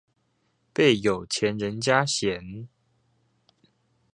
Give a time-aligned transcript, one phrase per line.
[0.73, 2.67] 被有錢人家嫌